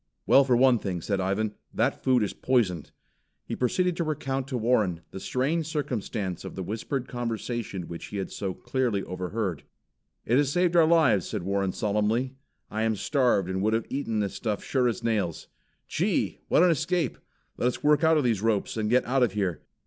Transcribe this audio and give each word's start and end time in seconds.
"Well, 0.25 0.43
for 0.43 0.57
one 0.57 0.79
thing," 0.79 0.99
said 0.99 1.21
Ivan, 1.21 1.53
"that 1.75 2.03
food 2.03 2.23
is 2.23 2.33
poisoned." 2.33 2.89
He 3.45 3.55
proceeded 3.55 3.95
to 3.97 4.03
recount 4.03 4.47
to 4.47 4.57
Warren, 4.57 5.01
the 5.11 5.19
strange 5.19 5.67
circumstance 5.67 6.43
of 6.43 6.55
the 6.55 6.63
whispered 6.63 7.07
conversation 7.07 7.83
which 7.87 8.05
he 8.07 8.17
had 8.17 8.31
so 8.31 8.55
clearly 8.55 9.03
overheard. 9.03 9.61
"It 10.25 10.37
has 10.39 10.51
saved 10.51 10.75
our 10.75 10.87
lives," 10.87 11.27
said 11.29 11.43
Warren 11.43 11.71
solemnly. 11.71 12.33
"I 12.71 12.81
am 12.81 12.95
starved 12.95 13.47
and 13.47 13.61
would 13.61 13.73
have 13.73 13.85
eaten 13.91 14.21
this 14.21 14.33
stuff 14.33 14.63
sure 14.63 14.87
as 14.87 15.03
nails. 15.03 15.49
Gee, 15.87 16.39
what 16.47 16.63
an 16.63 16.71
escape! 16.71 17.19
Let 17.57 17.67
us 17.67 17.83
work 17.83 18.03
out 18.03 18.17
of 18.17 18.23
these 18.23 18.41
ropes 18.41 18.77
and 18.77 18.89
get 18.89 19.05
out 19.05 19.21
of 19.21 19.33
here. 19.33 19.61